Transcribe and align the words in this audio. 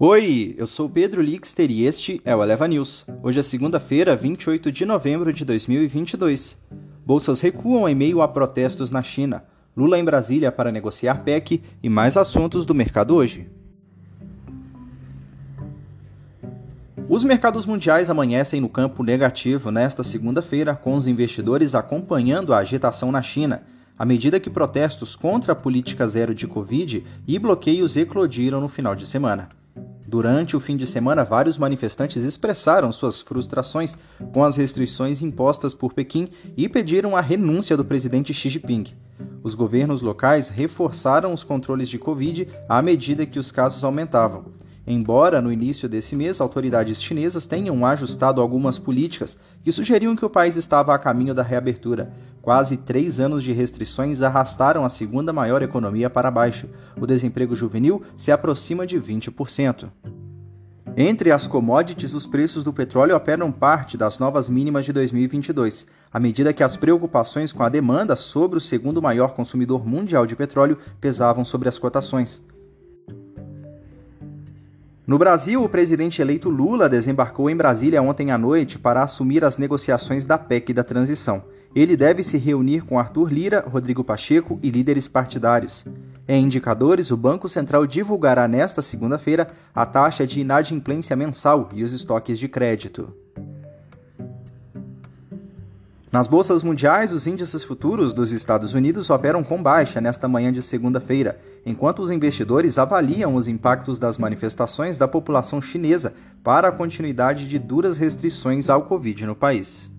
Oi, 0.00 0.54
eu 0.56 0.64
sou 0.64 0.88
Pedro 0.88 1.20
Lixter 1.20 1.72
e 1.72 1.84
este 1.84 2.20
é 2.24 2.34
o 2.34 2.40
Eleva 2.40 2.68
News. 2.68 3.04
Hoje 3.20 3.40
é 3.40 3.42
segunda-feira, 3.42 4.14
28 4.14 4.70
de 4.70 4.86
novembro 4.86 5.32
de 5.32 5.44
2022. 5.44 6.56
Bolsas 7.04 7.40
recuam 7.40 7.88
em 7.88 7.96
meio 7.96 8.22
a 8.22 8.28
protestos 8.28 8.92
na 8.92 9.02
China. 9.02 9.42
Lula 9.76 9.98
em 9.98 10.04
Brasília 10.04 10.52
para 10.52 10.70
negociar 10.70 11.24
PEC 11.24 11.60
e 11.82 11.88
mais 11.88 12.16
assuntos 12.16 12.64
do 12.64 12.76
mercado 12.76 13.12
hoje. 13.12 13.50
Os 17.08 17.24
mercados 17.24 17.66
mundiais 17.66 18.08
amanhecem 18.08 18.60
no 18.60 18.68
campo 18.68 19.02
negativo 19.02 19.72
nesta 19.72 20.04
segunda-feira, 20.04 20.76
com 20.76 20.94
os 20.94 21.08
investidores 21.08 21.74
acompanhando 21.74 22.54
a 22.54 22.58
agitação 22.58 23.10
na 23.10 23.20
China, 23.20 23.64
à 23.98 24.04
medida 24.04 24.38
que 24.38 24.48
protestos 24.48 25.16
contra 25.16 25.54
a 25.54 25.56
política 25.56 26.06
zero 26.06 26.36
de 26.36 26.46
Covid 26.46 27.04
e 27.26 27.36
bloqueios 27.36 27.96
eclodiram 27.96 28.60
no 28.60 28.68
final 28.68 28.94
de 28.94 29.04
semana. 29.04 29.48
Durante 30.10 30.56
o 30.56 30.60
fim 30.60 30.74
de 30.74 30.86
semana, 30.86 31.22
vários 31.22 31.58
manifestantes 31.58 32.24
expressaram 32.24 32.90
suas 32.90 33.20
frustrações 33.20 33.94
com 34.32 34.42
as 34.42 34.56
restrições 34.56 35.20
impostas 35.20 35.74
por 35.74 35.92
Pequim 35.92 36.30
e 36.56 36.66
pediram 36.66 37.14
a 37.14 37.20
renúncia 37.20 37.76
do 37.76 37.84
presidente 37.84 38.32
Xi 38.32 38.48
Jinping. 38.48 38.86
Os 39.42 39.54
governos 39.54 40.00
locais 40.00 40.48
reforçaram 40.48 41.34
os 41.34 41.44
controles 41.44 41.90
de 41.90 41.98
Covid 41.98 42.48
à 42.66 42.80
medida 42.80 43.26
que 43.26 43.38
os 43.38 43.52
casos 43.52 43.84
aumentavam. 43.84 44.46
Embora 44.90 45.42
no 45.42 45.52
início 45.52 45.86
desse 45.86 46.16
mês 46.16 46.40
autoridades 46.40 47.02
chinesas 47.02 47.44
tenham 47.44 47.84
ajustado 47.84 48.40
algumas 48.40 48.78
políticas 48.78 49.36
que 49.62 49.70
sugeriam 49.70 50.16
que 50.16 50.24
o 50.24 50.30
país 50.30 50.56
estava 50.56 50.94
a 50.94 50.98
caminho 50.98 51.34
da 51.34 51.42
reabertura, 51.42 52.10
quase 52.40 52.78
três 52.78 53.20
anos 53.20 53.42
de 53.42 53.52
restrições 53.52 54.22
arrastaram 54.22 54.86
a 54.86 54.88
segunda 54.88 55.30
maior 55.30 55.60
economia 55.60 56.08
para 56.08 56.30
baixo. 56.30 56.70
O 56.98 57.06
desemprego 57.06 57.54
juvenil 57.54 58.02
se 58.16 58.32
aproxima 58.32 58.86
de 58.86 58.98
20%. 58.98 59.90
Entre 60.96 61.30
as 61.32 61.46
commodities, 61.46 62.14
os 62.14 62.26
preços 62.26 62.64
do 62.64 62.72
petróleo 62.72 63.14
operam 63.14 63.52
parte 63.52 63.94
das 63.94 64.18
novas 64.18 64.48
mínimas 64.48 64.86
de 64.86 64.92
2022, 64.94 65.86
à 66.10 66.18
medida 66.18 66.54
que 66.54 66.62
as 66.62 66.78
preocupações 66.78 67.52
com 67.52 67.62
a 67.62 67.68
demanda 67.68 68.16
sobre 68.16 68.56
o 68.56 68.60
segundo 68.60 69.02
maior 69.02 69.34
consumidor 69.34 69.86
mundial 69.86 70.24
de 70.24 70.34
petróleo 70.34 70.78
pesavam 70.98 71.44
sobre 71.44 71.68
as 71.68 71.76
cotações. 71.76 72.42
No 75.08 75.16
Brasil, 75.16 75.64
o 75.64 75.68
presidente 75.70 76.20
eleito 76.20 76.50
Lula 76.50 76.86
desembarcou 76.86 77.48
em 77.48 77.56
Brasília 77.56 78.02
ontem 78.02 78.30
à 78.30 78.36
noite 78.36 78.78
para 78.78 79.02
assumir 79.02 79.42
as 79.42 79.56
negociações 79.56 80.26
da 80.26 80.36
PEC 80.36 80.74
da 80.74 80.84
transição. 80.84 81.44
Ele 81.74 81.96
deve 81.96 82.22
se 82.22 82.36
reunir 82.36 82.82
com 82.82 82.98
Arthur 82.98 83.32
Lira, 83.32 83.64
Rodrigo 83.66 84.04
Pacheco 84.04 84.60
e 84.62 84.68
líderes 84.68 85.08
partidários. 85.08 85.86
Em 86.28 86.44
indicadores, 86.44 87.10
o 87.10 87.16
Banco 87.16 87.48
Central 87.48 87.86
divulgará 87.86 88.46
nesta 88.46 88.82
segunda-feira 88.82 89.48
a 89.74 89.86
taxa 89.86 90.26
de 90.26 90.42
inadimplência 90.42 91.16
mensal 91.16 91.70
e 91.72 91.82
os 91.82 91.94
estoques 91.94 92.38
de 92.38 92.46
crédito. 92.46 93.10
Nas 96.10 96.26
bolsas 96.26 96.62
mundiais, 96.62 97.12
os 97.12 97.26
índices 97.26 97.62
futuros 97.62 98.14
dos 98.14 98.32
Estados 98.32 98.72
Unidos 98.72 99.10
operam 99.10 99.44
com 99.44 99.62
baixa 99.62 100.00
nesta 100.00 100.26
manhã 100.26 100.50
de 100.50 100.62
segunda-feira, 100.62 101.38
enquanto 101.66 102.00
os 102.00 102.10
investidores 102.10 102.78
avaliam 102.78 103.34
os 103.34 103.46
impactos 103.46 103.98
das 103.98 104.16
manifestações 104.16 104.96
da 104.96 105.06
população 105.06 105.60
chinesa 105.60 106.14
para 106.42 106.68
a 106.68 106.72
continuidade 106.72 107.46
de 107.46 107.58
duras 107.58 107.98
restrições 107.98 108.70
ao 108.70 108.84
Covid 108.84 109.26
no 109.26 109.36
país. 109.36 109.90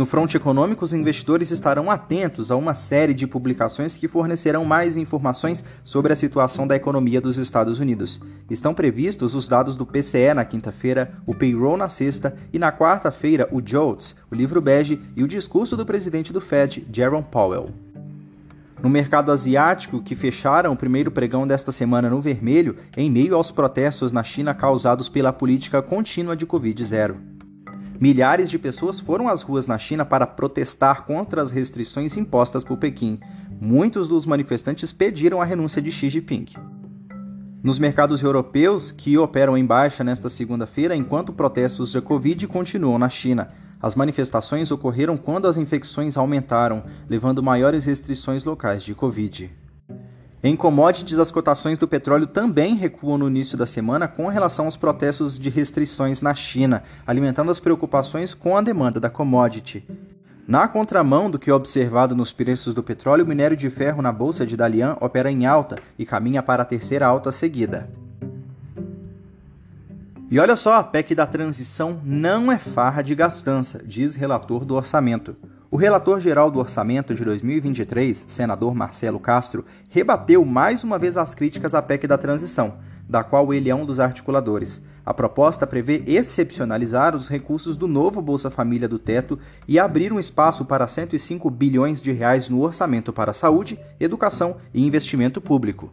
No 0.00 0.06
fronte 0.06 0.34
econômico, 0.34 0.82
os 0.82 0.94
investidores 0.94 1.50
estarão 1.50 1.90
atentos 1.90 2.50
a 2.50 2.56
uma 2.56 2.72
série 2.72 3.12
de 3.12 3.26
publicações 3.26 3.98
que 3.98 4.08
fornecerão 4.08 4.64
mais 4.64 4.96
informações 4.96 5.62
sobre 5.84 6.10
a 6.10 6.16
situação 6.16 6.66
da 6.66 6.74
economia 6.74 7.20
dos 7.20 7.36
Estados 7.36 7.78
Unidos. 7.78 8.18
Estão 8.48 8.72
previstos 8.72 9.34
os 9.34 9.46
dados 9.46 9.76
do 9.76 9.84
PCE 9.84 10.32
na 10.32 10.42
quinta-feira, 10.42 11.12
o 11.26 11.34
payroll 11.34 11.76
na 11.76 11.90
sexta 11.90 12.34
e 12.50 12.58
na 12.58 12.72
quarta-feira 12.72 13.46
o 13.52 13.60
JOLTS, 13.60 14.16
o 14.30 14.34
livro 14.34 14.58
bege 14.62 14.98
e 15.14 15.22
o 15.22 15.28
discurso 15.28 15.76
do 15.76 15.84
presidente 15.84 16.32
do 16.32 16.40
Fed, 16.40 16.88
Jerome 16.90 17.26
Powell. 17.30 17.68
No 18.82 18.88
mercado 18.88 19.30
asiático, 19.30 20.00
que 20.02 20.16
fecharam 20.16 20.72
o 20.72 20.76
primeiro 20.76 21.10
pregão 21.10 21.46
desta 21.46 21.72
semana 21.72 22.08
no 22.08 22.22
vermelho, 22.22 22.74
em 22.96 23.10
meio 23.10 23.36
aos 23.36 23.50
protestos 23.50 24.12
na 24.12 24.24
China 24.24 24.54
causados 24.54 25.10
pela 25.10 25.30
política 25.30 25.82
contínua 25.82 26.34
de 26.34 26.46
Covid-0. 26.46 27.39
Milhares 28.00 28.48
de 28.48 28.58
pessoas 28.58 28.98
foram 28.98 29.28
às 29.28 29.42
ruas 29.42 29.66
na 29.66 29.76
China 29.76 30.06
para 30.06 30.26
protestar 30.26 31.04
contra 31.04 31.42
as 31.42 31.50
restrições 31.50 32.16
impostas 32.16 32.64
por 32.64 32.78
Pequim. 32.78 33.20
Muitos 33.60 34.08
dos 34.08 34.24
manifestantes 34.24 34.90
pediram 34.90 35.38
a 35.38 35.44
renúncia 35.44 35.82
de 35.82 35.92
Xi 35.92 36.08
Jinping. 36.08 36.46
Nos 37.62 37.78
mercados 37.78 38.22
europeus, 38.22 38.90
que 38.90 39.18
operam 39.18 39.54
em 39.54 39.66
baixa 39.66 40.02
nesta 40.02 40.30
segunda-feira, 40.30 40.96
enquanto 40.96 41.30
protestos 41.30 41.92
de 41.92 42.00
Covid 42.00 42.46
continuam 42.46 42.98
na 42.98 43.10
China. 43.10 43.48
As 43.82 43.94
manifestações 43.94 44.70
ocorreram 44.70 45.18
quando 45.18 45.46
as 45.46 45.58
infecções 45.58 46.16
aumentaram, 46.16 46.82
levando 47.06 47.42
maiores 47.42 47.84
restrições 47.84 48.44
locais 48.44 48.82
de 48.82 48.94
Covid. 48.94 49.50
Em 50.42 50.56
commodities, 50.56 51.18
as 51.18 51.30
cotações 51.30 51.76
do 51.76 51.86
petróleo 51.86 52.26
também 52.26 52.74
recuam 52.74 53.18
no 53.18 53.28
início 53.28 53.58
da 53.58 53.66
semana 53.66 54.08
com 54.08 54.26
relação 54.26 54.64
aos 54.64 54.76
protestos 54.76 55.38
de 55.38 55.50
restrições 55.50 56.22
na 56.22 56.32
China, 56.32 56.82
alimentando 57.06 57.50
as 57.50 57.60
preocupações 57.60 58.32
com 58.32 58.56
a 58.56 58.62
demanda 58.62 58.98
da 58.98 59.10
commodity. 59.10 59.86
Na 60.48 60.66
contramão 60.66 61.30
do 61.30 61.38
que 61.38 61.50
é 61.50 61.54
observado 61.54 62.16
nos 62.16 62.32
preços 62.32 62.72
do 62.72 62.82
petróleo, 62.82 63.22
o 63.22 63.28
minério 63.28 63.56
de 63.56 63.68
ferro 63.68 64.00
na 64.00 64.10
bolsa 64.10 64.46
de 64.46 64.56
Dalian 64.56 64.96
opera 64.98 65.30
em 65.30 65.44
alta 65.44 65.76
e 65.98 66.06
caminha 66.06 66.42
para 66.42 66.62
a 66.62 66.66
terceira 66.66 67.06
alta 67.06 67.30
seguida. 67.30 67.90
E 70.30 70.38
olha 70.38 70.56
só, 70.56 70.74
a 70.74 70.82
PEC 70.82 71.14
da 71.14 71.26
transição 71.26 72.00
não 72.02 72.50
é 72.50 72.56
farra 72.56 73.02
de 73.02 73.14
gastança, 73.14 73.82
diz 73.84 74.14
relator 74.14 74.64
do 74.64 74.74
orçamento. 74.74 75.36
O 75.72 75.76
relator-geral 75.76 76.50
do 76.50 76.58
orçamento 76.58 77.14
de 77.14 77.24
2023, 77.24 78.24
senador 78.26 78.74
Marcelo 78.74 79.20
Castro, 79.20 79.64
rebateu 79.88 80.44
mais 80.44 80.82
uma 80.82 80.98
vez 80.98 81.16
as 81.16 81.32
críticas 81.32 81.76
à 81.76 81.80
PEC 81.80 82.08
da 82.08 82.18
transição, 82.18 82.78
da 83.08 83.22
qual 83.22 83.54
ele 83.54 83.70
é 83.70 83.74
um 83.74 83.86
dos 83.86 84.00
articuladores. 84.00 84.82
A 85.06 85.14
proposta 85.14 85.68
prevê 85.68 86.02
excepcionalizar 86.08 87.14
os 87.14 87.28
recursos 87.28 87.76
do 87.76 87.86
novo 87.86 88.20
Bolsa 88.20 88.50
Família 88.50 88.88
do 88.88 88.98
teto 88.98 89.38
e 89.68 89.78
abrir 89.78 90.12
um 90.12 90.18
espaço 90.18 90.64
para 90.64 90.88
105 90.88 91.48
bilhões 91.48 92.02
de 92.02 92.10
reais 92.10 92.48
no 92.48 92.62
orçamento 92.62 93.12
para 93.12 93.32
saúde, 93.32 93.78
educação 94.00 94.56
e 94.74 94.84
investimento 94.84 95.40
público. 95.40 95.92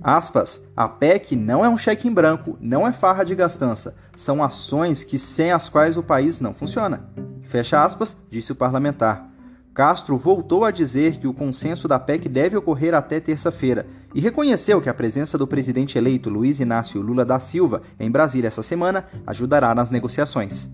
Aspas, 0.00 0.62
a 0.76 0.88
PEC 0.88 1.34
não 1.34 1.64
é 1.64 1.68
um 1.68 1.76
cheque 1.76 2.06
em 2.06 2.14
branco, 2.14 2.56
não 2.60 2.86
é 2.86 2.92
farra 2.92 3.24
de 3.24 3.34
gastança, 3.34 3.96
são 4.14 4.40
ações 4.40 5.02
que 5.02 5.18
sem 5.18 5.50
as 5.50 5.68
quais 5.68 5.96
o 5.96 6.02
país 6.02 6.40
não 6.40 6.54
funciona. 6.54 7.10
Fecha 7.50 7.84
aspas, 7.84 8.16
disse 8.30 8.52
o 8.52 8.54
parlamentar. 8.54 9.28
Castro 9.74 10.16
voltou 10.16 10.64
a 10.64 10.70
dizer 10.70 11.18
que 11.18 11.26
o 11.26 11.34
consenso 11.34 11.88
da 11.88 11.98
PEC 11.98 12.28
deve 12.28 12.56
ocorrer 12.56 12.94
até 12.94 13.18
terça-feira 13.18 13.88
e 14.14 14.20
reconheceu 14.20 14.80
que 14.80 14.88
a 14.88 14.94
presença 14.94 15.36
do 15.36 15.48
presidente 15.48 15.98
eleito 15.98 16.30
Luiz 16.30 16.60
Inácio 16.60 17.02
Lula 17.02 17.24
da 17.24 17.40
Silva 17.40 17.82
em 17.98 18.08
Brasília 18.08 18.46
essa 18.46 18.62
semana 18.62 19.04
ajudará 19.26 19.74
nas 19.74 19.90
negociações. 19.90 20.68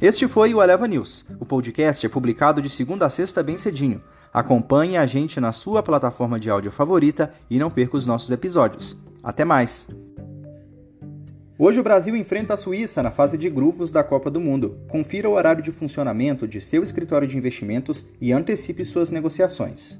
Este 0.00 0.26
foi 0.26 0.52
o 0.54 0.60
Eleva 0.60 0.88
News. 0.88 1.24
O 1.38 1.46
podcast 1.46 2.04
é 2.04 2.08
publicado 2.08 2.60
de 2.60 2.68
segunda 2.68 3.06
a 3.06 3.10
sexta 3.10 3.44
bem 3.44 3.56
cedinho. 3.56 4.02
Acompanhe 4.34 4.96
a 4.96 5.06
gente 5.06 5.38
na 5.38 5.52
sua 5.52 5.84
plataforma 5.84 6.40
de 6.40 6.50
áudio 6.50 6.72
favorita 6.72 7.32
e 7.48 7.60
não 7.60 7.70
perca 7.70 7.96
os 7.96 8.06
nossos 8.06 8.32
episódios. 8.32 8.96
Até 9.22 9.44
mais! 9.44 9.86
Hoje 11.64 11.78
o 11.78 11.82
Brasil 11.84 12.16
enfrenta 12.16 12.54
a 12.54 12.56
Suíça 12.56 13.04
na 13.04 13.12
fase 13.12 13.38
de 13.38 13.48
grupos 13.48 13.92
da 13.92 14.02
Copa 14.02 14.28
do 14.28 14.40
Mundo. 14.40 14.80
Confira 14.88 15.28
o 15.28 15.34
horário 15.34 15.62
de 15.62 15.70
funcionamento 15.70 16.48
de 16.48 16.60
seu 16.60 16.82
escritório 16.82 17.28
de 17.28 17.38
investimentos 17.38 18.04
e 18.20 18.32
antecipe 18.32 18.84
suas 18.84 19.10
negociações. 19.10 19.96